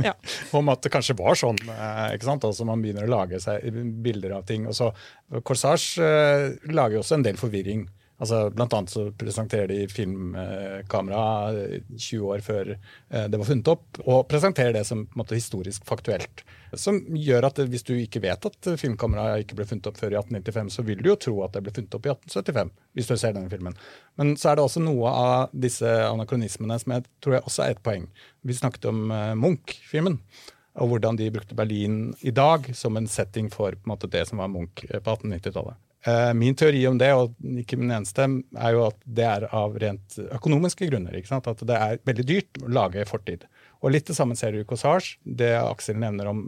[0.06, 0.14] ja.
[0.58, 1.58] om at det kanskje var sånn.
[1.66, 2.46] Eh, ikke sant?
[2.46, 3.66] Altså Man begynner å lage seg
[4.04, 4.68] bilder av ting.
[4.70, 4.92] og så
[5.42, 7.86] Corsage eh, lager jo også en del forvirring.
[8.20, 11.22] Altså, blant annet så presenterer de filmkamera
[11.96, 16.44] 20 år før eh, det var funnet opp, og presenterer det som måte, historisk faktuelt.
[16.78, 20.20] Som gjør at hvis du ikke vet at filmkamera ikke ble funnet opp før i
[20.20, 23.16] 1895, så vil du jo tro at det ble funnet opp i 1875, hvis du
[23.16, 23.76] ser denne filmen.
[24.20, 27.74] Men så er det også noe av disse anakronismene som jeg tror jeg også er
[27.74, 28.10] et poeng.
[28.46, 30.20] Vi snakket om eh, Munch-filmen
[30.80, 34.40] og hvordan de brukte Berlin i dag som en setting for en måte, det som
[34.40, 35.76] var Munch eh, på 1890-tallet.
[36.04, 38.26] Eh, min teori om det, og ikke min eneste,
[38.58, 41.14] er jo at det er av rent økonomiske grunner.
[41.14, 43.46] At det er veldig dyrt å lage fortid.
[43.82, 45.16] Og litt det samme ser du i Cossage.
[45.22, 46.42] Det Aksel nevner om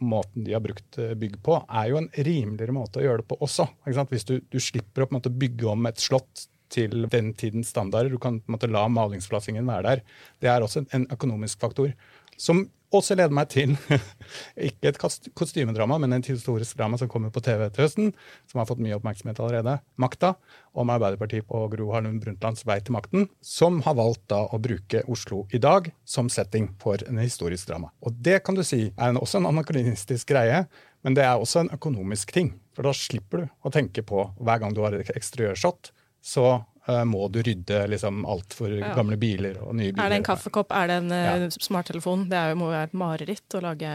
[0.00, 3.28] måten de har brukt eh, bygg på, er jo en rimeligere måte å gjøre det
[3.28, 3.68] på også.
[3.84, 8.20] Hvis du, du slipper å måte, bygge om et slott til den tidens standarder, du
[8.20, 10.02] kan måte, la malingsplassingen være der.
[10.40, 11.92] Det er også en økonomisk faktor.
[12.40, 13.74] Som også leder meg til
[14.68, 14.98] ikke et
[15.36, 18.12] kostymedrama, men en historisk drama som kommer på TV til høsten,
[18.48, 19.78] som har fått mye oppmerksomhet allerede.
[20.00, 20.34] 'Makta',
[20.78, 25.02] om Arbeiderpartiet på Gro Harlem Brundtlands vei til makten, som har valgt da å bruke
[25.10, 27.90] Oslo i dag som setting for en historisk drama.
[28.00, 30.64] Og det kan du si er også en anakronistisk greie,
[31.04, 32.54] men det er også en økonomisk ting.
[32.74, 36.60] For da slipper du å tenke på hver gang du har et eksteriørshot, så
[37.08, 38.92] må du rydde liksom alt for ja.
[38.96, 40.04] gamle biler og nye biler.
[40.04, 41.34] Er det en kaffekopp, er det en ja.
[41.36, 42.26] Eh, smarttelefon?
[42.30, 43.90] Det er, må jo være et mareritt å lage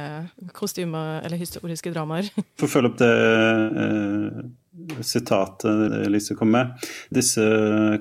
[0.55, 2.29] kostymer eller historiske dramaer.
[2.59, 4.43] For å følge opp det eh,
[5.05, 6.73] sitatet Lise kom med.
[7.13, 7.43] Disse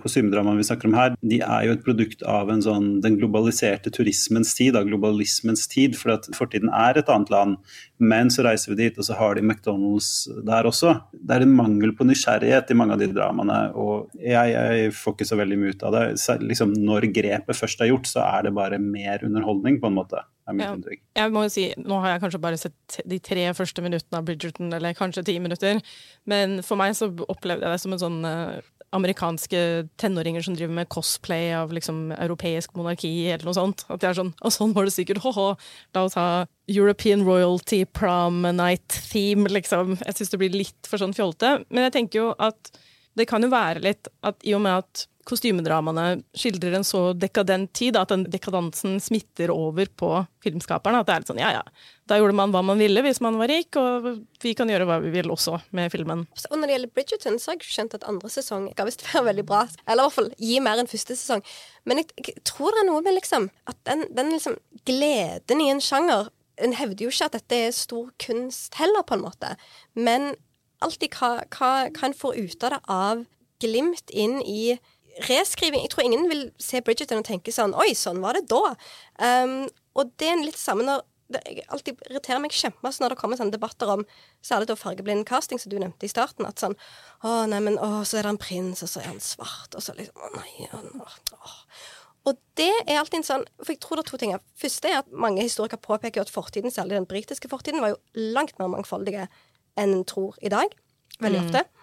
[0.03, 4.55] kostymedramaene vi snakker om her, de er jo et produkt av sånn, den globaliserte turismens
[4.59, 5.97] tid, av globalismens tid.
[6.01, 7.61] For at fortiden er et annet land,
[8.03, 10.97] men så reiser vi dit, og så har de McDonald's der også.
[11.13, 15.17] Det er en mangel på nysgjerrighet i mange av de dramaene, og jeg, jeg får
[15.17, 16.05] ikke så veldig mye ut av det.
[16.49, 20.25] Liksom, når grepet først er gjort, så er det bare mer underholdning, på en måte
[20.49, 20.75] er mitt ja.
[20.77, 21.03] inntrykk.
[21.19, 24.29] Jeg må jo si, Nå har jeg kanskje bare sett de tre første minuttene av
[24.29, 25.81] Bridgerton, eller kanskje ti minutter.
[26.29, 28.61] Men for meg så opplevde jeg det som en sånn uh,
[28.93, 29.61] amerikanske
[30.01, 33.87] tenåringer som driver med cosplay av liksom europeisk monarki, eller noe sånt.
[33.89, 35.53] At de er sånn Og sånn var det sikkert, ho-ho!
[35.97, 39.97] la oss ha European Royalty Prom Night Theme, liksom.
[40.03, 41.61] Jeg syns det blir litt for sånn fjolte.
[41.71, 42.75] Men jeg tenker jo at
[43.19, 47.71] det kan jo være litt at i og med at kostymedramaene skildrer en så dekadent
[47.77, 50.11] tid, at den dekadansen smitter over på
[50.43, 51.03] filmskaperne.
[51.03, 51.63] At det er litt sånn ja ja,
[52.11, 54.09] da gjorde man hva man ville hvis man var rik, og
[54.43, 56.27] vi kan gjøre hva vi vil også med filmen.
[56.51, 59.25] Og når det gjelder Bridgerton, så har jeg skjønt at andre sesong skal visst være
[59.31, 59.65] veldig bra.
[59.87, 61.45] Eller i hvert fall gi mer enn første sesong.
[61.89, 64.59] Men jeg, jeg tror det er noe med liksom at den, den liksom
[64.89, 66.31] gleden i en sjanger
[66.63, 69.55] En hevder jo ikke at dette er stor kunst heller, på en måte.
[69.97, 70.35] Men
[70.85, 73.23] alltid hva, hva, hva en får ut av det av
[73.63, 74.77] glimt inn i
[75.29, 78.75] reskriving Jeg tror ingen vil se Bridgerton og tenke sånn Oi, sånn var det da.
[79.21, 79.57] Um,
[79.99, 83.55] og det er litt samme når det alltid irriterer meg kjempemasse når det kommer sånne
[83.55, 84.03] debatter om
[84.45, 86.45] særlig da fargeblind casting, som du nevnte i starten.
[86.49, 86.77] At sånn
[87.25, 89.85] Å, nei, men å, så er det en prins, og så er han svart, og
[89.85, 90.69] så liksom Å, nei.
[90.69, 90.83] Å,
[91.39, 91.55] å.
[92.31, 94.35] Og det er alltid en sånn For jeg tror det er to ting.
[94.61, 98.59] Første er at mange historikere påpeker at fortiden, særlig den britiske fortiden, var jo langt
[98.61, 99.27] mer mangfoldige
[99.81, 100.75] enn en tror i dag.
[101.23, 101.82] Veldig mm.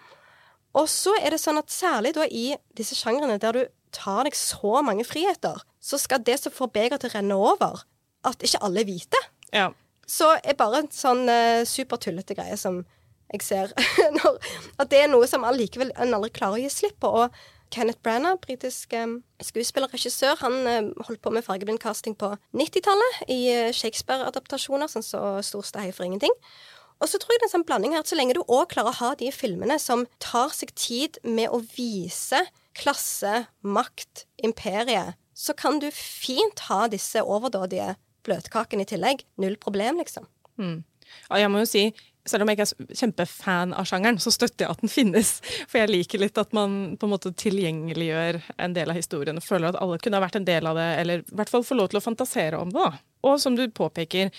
[0.78, 3.62] Og så er det sånn at særlig da i disse sjangrene der du
[3.94, 7.84] tar deg så mange friheter, så skal det som får begeret til å renne over,
[8.26, 9.20] at ikke alle er hvite.
[9.54, 9.70] Ja.
[10.06, 12.82] Så er bare en sånn uh, supertullete greie som
[13.30, 13.72] jeg ser
[14.16, 14.38] når,
[14.82, 17.10] At det er noe som allikevel en aldri klarer å gi slipp på.
[17.24, 22.32] Og Kenneth Branagh, britisk um, skuespiller og regissør, han um, holdt på med fargeblindcasting på
[22.58, 23.40] 90-tallet i
[23.78, 26.34] Shakespeare-adaptasjoner, sånn som så Storstad ståhei for ingenting.
[27.00, 28.68] Og så tror jeg det er en sånn blanding her, at så lenge du òg
[28.74, 32.42] klarer å ha de filmene som tar seg tid med å vise
[32.76, 37.94] klasse, makt, imperiet, så kan du fint ha disse overdådige
[38.26, 39.24] bløtkakene i tillegg.
[39.40, 40.28] Null problem, liksom.
[40.60, 40.82] Mm.
[41.30, 41.86] Ja, jeg må jo si,
[42.28, 45.32] selv om jeg ikke er kjempefan av sjangeren, så støtter jeg at den finnes.
[45.70, 49.46] For jeg liker litt at man på en måte tilgjengeliggjør en del av historien og
[49.46, 51.78] føler at alle kunne ha vært en del av det, eller i hvert fall få
[51.80, 52.84] lov til å fantasere om det.
[52.84, 53.04] da.
[53.26, 54.30] Og som du påpeker,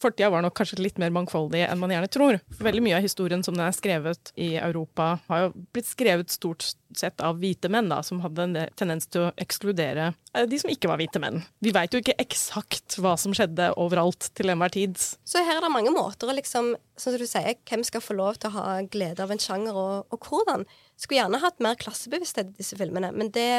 [0.00, 2.38] fortida var nok kanskje litt mer mangfoldig enn man gjerne tror.
[2.60, 6.64] Veldig mye av historien som den er skrevet i Europa, har jo blitt skrevet stort
[6.96, 10.72] sett av hvite menn, da, som hadde en tendens til å ekskludere eh, de som
[10.72, 11.42] ikke var hvite menn.
[11.62, 14.98] Vi veit jo ikke eksakt hva som skjedde overalt til enhver tid.
[14.98, 18.40] Så her er det mange måter å liksom, som du sier, hvem skal få lov
[18.40, 20.66] til å ha glede av en sjanger, og, og hvordan.
[21.00, 23.50] Skulle gjerne hatt mer klassebevissthet i disse filmene, men det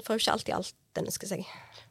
[0.00, 1.46] får jo ikke alltid alt den ønsker seg.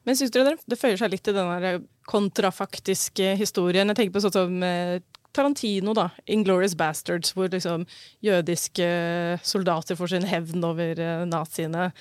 [0.07, 3.89] Men syns dere det føyer seg litt til den kontrafaktiske historien?
[3.91, 4.99] Jeg tenker på sånn som eh,
[5.31, 6.09] Tarantino, da.
[6.27, 7.85] 'Inglorious Bastards', hvor liksom
[8.23, 8.87] jødiske
[9.43, 11.91] soldater får sin hevn over eh, naziene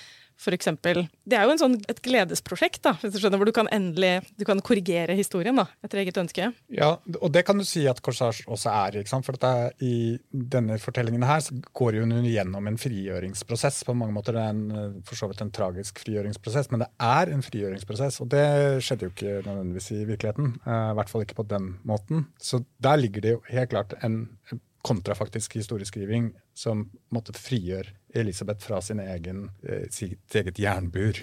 [0.57, 1.05] eksempel.
[1.29, 4.47] Det er jo sånn, et gledesprosjekt, da, hvis du skjønner, hvor du kan endelig du
[4.49, 6.51] kan korrigere historien da, etter eget ønske.
[6.73, 8.99] Ja, og det kan du si at Corsage også er.
[9.11, 11.45] For er, i denne fortellingen her
[11.77, 13.83] går hun gjennom en frigjøringsprosess.
[13.85, 17.35] På mange måter det er en, for så vidt en tragisk frigjøringsprosess, men det er
[17.35, 18.21] en frigjøringsprosess.
[18.25, 18.47] Og det
[18.87, 20.57] skjedde jo ikke nødvendigvis i virkeligheten.
[20.65, 22.27] Uh, I hvert fall ikke på den måten.
[22.41, 24.23] Så der ligger det jo helt klart en
[24.87, 31.21] kontrafaktisk historieskriving som måtte frigjøre Elisabeth fra sin egen, eh, sitt eget jernbur.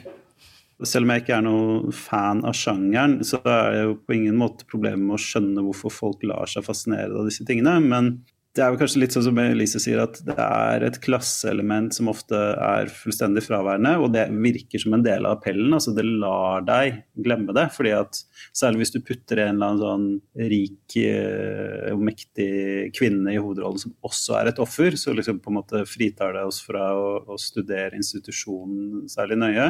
[0.85, 4.37] Selv om jeg ikke er noen fan av sjangeren, så er det jo på ingen
[4.37, 7.79] måte problemet med å skjønne hvorfor folk lar seg fascinere av disse tingene.
[7.81, 8.11] Men
[8.57, 12.09] det er jo kanskje litt sånn som Elise sier, at det er et klasseelement som
[12.09, 15.75] ofte er fullstendig fraværende, og det virker som en del av appellen.
[15.77, 17.67] altså Det lar deg glemme det.
[17.75, 18.23] fordi at
[18.57, 22.49] Særlig hvis du putter en eller annen sånn rik eh, og mektig
[22.97, 26.45] kvinne i hovedrollen som også er et offer, så liksom på en måte fritar det
[26.47, 29.69] oss fra å, å studere institusjonen særlig nøye.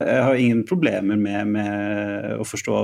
[0.00, 2.78] Jeg har ingen problemer med, med å forstå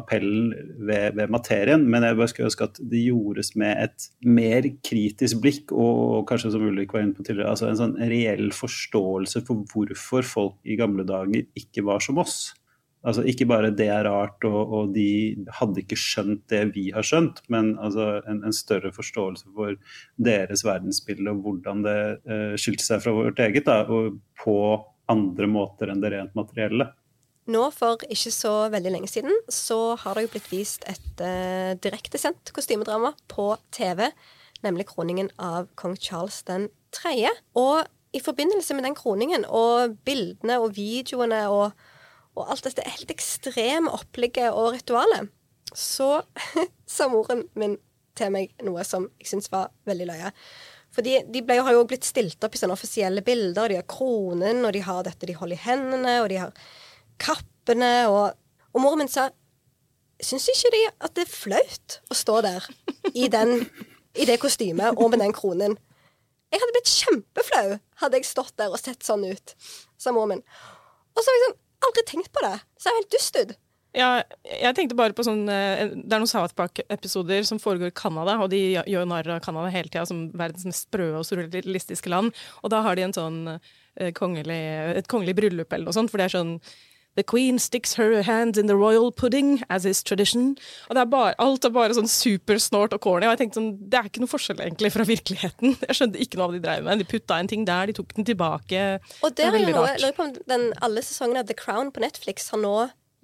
[0.00, 0.48] appellen
[0.80, 5.42] ved, ved, materien, men jeg bare skulle ønske at det gjordes med et mer kritisk
[5.44, 9.62] blikk, og kanskje som Ulrik var inne på tidligere, altså en sånn reell forståelse for
[9.70, 12.54] hvorfor folk i gamle dager ikke var som oss.
[13.04, 17.04] Altså Ikke bare det er rart, og, og de hadde ikke skjønt det vi har
[17.04, 19.76] skjønt, men altså en, en, større forståelse for
[20.16, 23.68] deres verdensbilde og hvordan det uh, skilte seg fra vårt eget.
[23.68, 24.56] Da, og på
[25.10, 26.90] andre måter enn det rent materielle.
[27.50, 31.76] Nå for ikke så veldig lenge siden så har det jo blitt vist et uh,
[31.76, 34.08] direktesendt kostymedrama på TV
[34.64, 37.28] nemlig kroningen av kong Charles den 3.
[37.60, 41.72] Og i forbindelse med den kroningen og bildene og videoene og,
[42.34, 45.32] og alt dette helt ekstreme opplegget og ritualet,
[45.74, 46.22] så
[46.96, 47.78] sa moren min
[48.14, 50.30] til meg noe som jeg syntes var veldig løye.
[50.94, 53.72] Fordi de ble, har jo blitt stilt opp i sånne offisielle bilder.
[53.72, 56.52] De har kronen, og de har dette de holder i hendene, og de har
[57.22, 57.94] kappene.
[58.12, 58.36] Og,
[58.74, 59.30] og moren min sa
[60.22, 62.66] Syns ikke de at det er flaut å stå der
[63.10, 63.64] i, den,
[64.14, 65.74] i det kostymet og med den kronen?
[66.54, 69.56] Jeg hadde blitt kjempeflau hadde jeg stått der og sett sånn ut,
[69.98, 70.44] sa moren min.
[71.18, 72.54] Og så har jeg sånn, aldri tenkt på det.
[72.54, 73.56] Er jeg helt dust ut.
[73.94, 77.94] Ja, jeg tenkte bare på sånn eh, Det er noen South Park-episoder som foregår i
[77.94, 82.10] Canada, og de gjør narr av Canada hele tida som verdens mest sprø og surrealistiske
[82.10, 82.34] land.
[82.62, 84.58] Og da har de en sånn eh, kongelig,
[84.98, 86.58] et kongelig bryllup eller noe sånt, for det er sånn
[87.14, 90.56] The queen sticks her hand in the royal pudding, as is tradition.
[90.88, 93.28] Og det er bare, Alt er bare sånn supersnort og corny.
[93.28, 95.76] Og jeg tenkte sånn, Det er ikke noe forskjell egentlig fra virkeligheten.
[95.88, 97.04] Jeg skjønte ikke noe av det de drev med.
[97.04, 98.82] De putta en ting der, de tok den tilbake.
[99.22, 101.94] Og det er, jo noe, jeg lurer på om den, Alle sesongene av The Crown
[101.94, 102.74] på Netflix har nå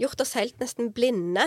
[0.01, 1.47] gjort oss helt nesten blinde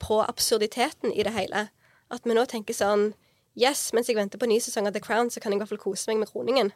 [0.00, 1.68] på absurditeten i det hele.
[2.10, 3.12] At vi nå tenker sånn
[3.58, 5.72] Yes, mens jeg venter på ny sesong av The Crown, så kan jeg i hvert
[5.72, 6.70] fall kose meg med kroningen.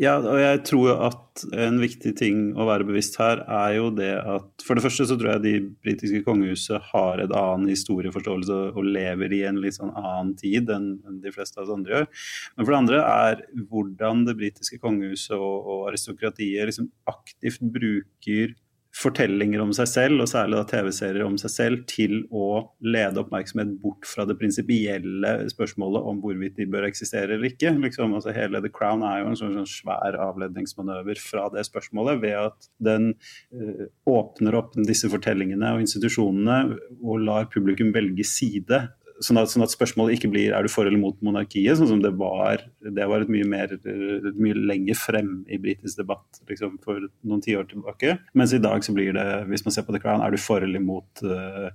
[0.00, 4.14] Ja, og jeg tror at en viktig ting å være bevisst her, er jo det
[4.16, 5.52] at For det første så tror jeg de
[5.84, 10.94] britiske kongehuset har en annen historieforståelse og lever i en litt sånn annen tid enn
[11.20, 12.08] de fleste av oss andre gjør.
[12.54, 18.56] Men for det andre er hvordan det britiske kongehuset og, og aristokratiet liksom aktivt bruker
[18.92, 24.04] fortellinger om seg selv, og særlig TV-serier om seg selv, til å lede oppmerksomhet bort
[24.08, 27.72] fra det prinsipielle spørsmålet om hvorvidt de bør eksistere eller ikke.
[27.86, 32.20] Liksom, altså hele The Crown er jo en sånn, sånn svær avledningsmanøver fra det spørsmålet,
[32.22, 33.12] ved at den
[33.56, 38.84] uh, åpner opp disse fortellingene og institusjonene og lar publikum velge side
[39.22, 42.02] Sånn at, sånn at, spørsmålet ikke blir er du for eller mot monarkiet, sånn som
[42.02, 46.78] det var det var et mye, mer, et mye lenger frem i britisk debatt liksom,
[46.84, 48.16] for noen tiår tilbake.
[48.38, 50.64] Mens i dag så blir det, hvis man ser på The Crown, er du for
[50.64, 51.70] eller mot uh,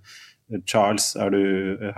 [0.64, 1.42] Charles, er du,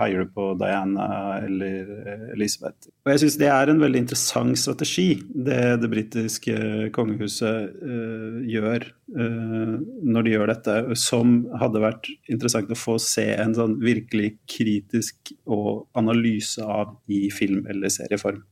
[0.00, 1.06] heier du på Diana
[1.44, 2.88] eller Elizabeth?
[3.06, 6.56] Og jeg syns det er en veldig interessant strategi, det det britiske
[6.96, 13.28] kongehuset uh, gjør uh, når de gjør dette, som hadde vært interessant å få se
[13.36, 18.42] en sånn virkelig kritisk og analyse av i film- eller serieform.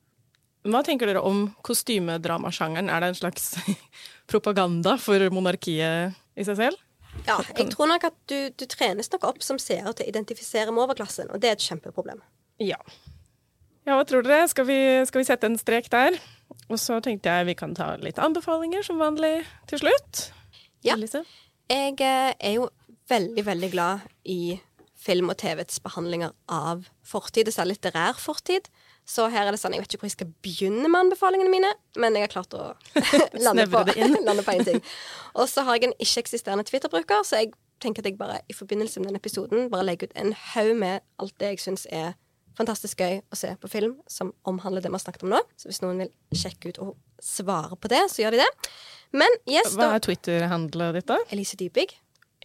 [0.68, 2.90] Hva tenker dere om kostymedramasjangeren?
[2.90, 3.54] Er det en slags
[4.30, 6.84] propaganda for monarkiet i seg selv?
[7.26, 10.72] Ja, jeg tror nok at du, du trenes nok opp som seer til å identifisere
[10.72, 12.22] med overklassen, og det er et kjempeproblem.
[12.62, 12.78] Ja.
[13.88, 14.48] Ja, hva tror dere?
[14.50, 16.16] Skal vi, skal vi sette en strek der?
[16.68, 20.28] Og så tenkte jeg vi kan ta litt anbefalinger som vanlig til slutt.
[20.84, 20.96] Ja.
[20.96, 21.24] Elise?
[21.68, 22.68] Jeg eh, er jo
[23.08, 24.58] veldig, veldig glad i
[24.98, 28.68] film og TVs behandlinger av fortid, særlig litterær fortid.
[29.08, 31.70] Så her er det sånn, Jeg vet ikke hvor jeg skal begynne med anbefalingene mine,
[31.96, 32.74] men jeg har klart å
[33.46, 34.82] lande, på, lande på ting.
[35.34, 39.00] Og så har jeg en ikke-eksisterende Twitter-bruker, så jeg tenker at jeg bare i forbindelse
[39.00, 42.16] med denne episoden bare legger ut en haug med alt det jeg syns er
[42.58, 45.40] fantastisk gøy å se på film som omhandler det vi har snakket om nå.
[45.56, 48.50] Så hvis noen vil sjekke ut og svare på det, så gjør de det.
[49.14, 51.20] Men yes, Hva er Twitter-handlet ditt, da?
[51.32, 51.94] Elise Dybig.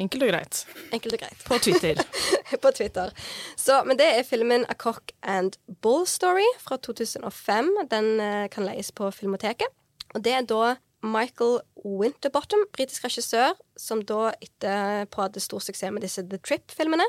[0.01, 0.63] Enkelt og greit.
[0.95, 1.43] Enkelt og greit.
[1.45, 1.99] På Twitter.
[2.63, 3.12] på Twitter.
[3.58, 7.69] Så, men det er filmen A Cock and Bull Story fra 2005.
[7.91, 9.69] Den uh, kan leies på Filmoteket.
[10.15, 16.01] Og det er da Michael Winterbottom, britisk regissør, som da etterpå hadde stor suksess med
[16.06, 17.06] disse The Trip-filmene.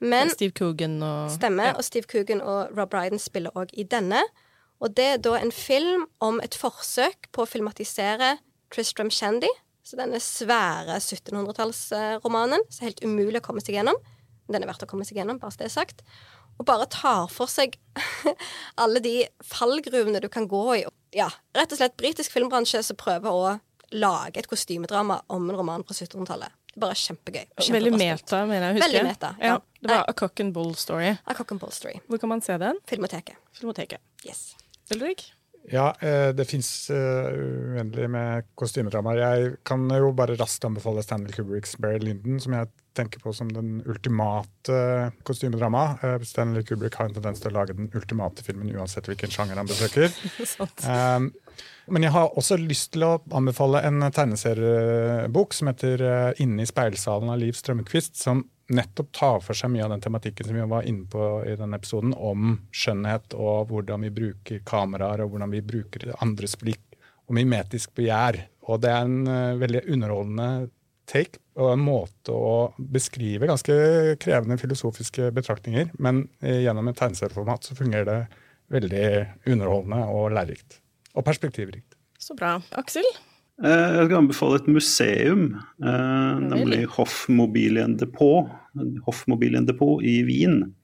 [0.00, 1.72] Men Steve Coogan og Stemmer.
[1.72, 1.76] Ja.
[1.76, 4.22] Og Steve Coogan og Rob Brydon spiller òg i denne.
[4.80, 8.36] Og det er da en film om et forsøk på å filmatisere
[8.74, 9.50] Tristram Shandy,
[9.88, 13.96] så denne svære 1700-tallsromanen, er helt umulig å komme seg gjennom.
[14.48, 16.02] Den er verdt å komme seg gjennom, bare så det er sagt.
[16.58, 17.78] Og bare tar for seg
[18.82, 19.14] alle de
[19.46, 20.82] fallgruvene du kan gå i.
[21.16, 23.56] Ja, rett og slett britisk filmbransje som prøver å
[23.96, 26.52] lage et kostymedrama om en roman fra 1700-tallet.
[26.68, 27.46] Det er bare kjempegøy.
[27.78, 28.76] Veldig meta, mener jeg.
[28.76, 28.84] Husker.
[28.90, 29.54] Veldig meta, ja.
[29.54, 29.56] ja.
[29.78, 30.04] Det var.
[30.10, 31.14] A Cock and Bull Story.
[31.24, 31.96] A Cock and Bull Story.
[32.10, 32.76] Hvor kan man se den?
[32.90, 33.40] Filmoteket.
[33.56, 34.04] Filmoteket.
[34.26, 34.50] Yes.
[34.92, 35.30] Ulrik?
[35.70, 37.28] Ja, eh, det fins eh,
[37.74, 39.18] uendelig med kostymedramaer.
[39.20, 43.50] Jeg kan jo bare raskt anbefale Stanley Kubricks Barry Lyndon, som jeg tenker på som
[43.52, 44.78] den ultimate
[45.28, 45.84] kostymedrama.
[46.02, 49.60] Eh, Stanley Kubrick har en tendens til å lage den ultimate filmen uansett hvilken sjanger
[49.60, 50.08] han besøker.
[50.88, 51.28] um,
[51.92, 56.04] men jeg har også lyst til å anbefale en tegneseriebok som heter
[56.44, 60.48] Inne i speilsalen av Liv Strømquist, som nettopp tar for seg mye av den tematikken
[60.48, 65.24] som vi var inne på i denne episoden, om skjønnhet og hvordan vi bruker kameraer
[65.24, 66.84] og hvordan vi bruker andres blikk,
[67.28, 68.40] og mimetisk begjær.
[68.68, 70.48] Og det er en uh, veldig underholdende
[71.08, 73.74] take og en måte å beskrive ganske
[74.22, 78.20] krevende filosofiske betraktninger, men uh, gjennom et tegneserieformat så fungerer det
[78.72, 79.08] veldig
[79.48, 80.80] underholdende og lærerikt.
[81.16, 81.96] Og perspektivrikt.
[82.20, 82.56] Så bra.
[82.76, 83.06] Aksel?
[83.58, 85.40] Eh, jeg skal anbefale et museum,
[85.82, 88.46] eh, nemlig Hoffmobilien Depot.
[90.02, 90.74] I Wien.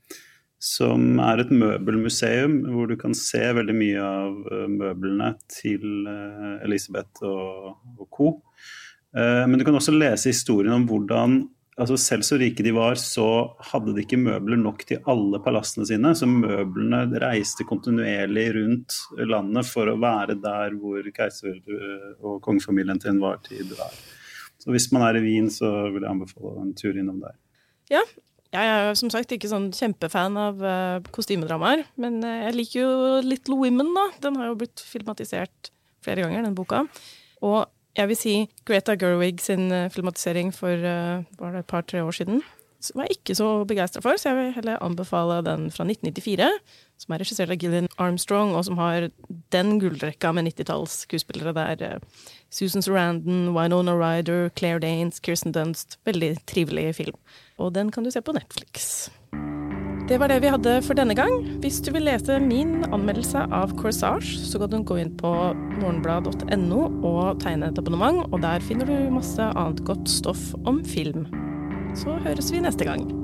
[0.58, 6.08] Som er et møbelmuseum hvor du kan se veldig mye av eh, møblene til
[6.64, 8.32] Elisabeth og, og co.
[9.14, 11.44] Men du kan også lese historien om hvordan
[11.80, 13.26] altså Selv så rike de var, så
[13.72, 16.12] hadde de ikke møbler nok til alle palassene sine.
[16.16, 21.58] Så møblene reiste kontinuerlig rundt landet for å være der hvor keiser-
[22.20, 23.96] og kongefamilien til enhver tid var.
[24.62, 27.34] Så hvis man er i Wien, så vil jeg anbefale en tur innom der.
[27.92, 28.04] Ja,
[28.54, 32.90] jeg er som sagt ikke sånn kjempefan av uh, kostymedramaer, men uh, jeg liker jo
[33.26, 34.06] Little Women, da.
[34.24, 35.72] Den har jo blitt filmatisert
[36.04, 36.84] flere ganger, den boka.
[37.44, 37.64] Og
[37.96, 38.34] jeg vil si
[38.66, 42.42] Greta Gerwig sin eh, filmatisering for uh, var det et par-tre år siden
[42.84, 46.50] som jeg ikke så begeistra for, så jeg vil heller anbefale den fra 1994,
[47.00, 49.08] som er regissert av Gillian Armstrong, og som har
[49.54, 51.96] den gullrekka med 90-talls skuespillere der.
[51.96, 55.98] Uh, Susan Sarandon, Winona Ryder, Claire Danes, Kirsten Dunst.
[56.04, 57.16] Veldig trivelig film.
[57.58, 59.08] Og den kan du se på Netflix.
[60.04, 61.32] Det var det vi hadde for denne gang.
[61.64, 65.32] Hvis du vil lese min anmeldelse av Corsage, så kan du gå inn på
[65.80, 71.24] morgenblad.no og tegne et abonnement, og der finner du masse annet godt stoff om film.
[71.96, 73.23] Så høres vi neste gang.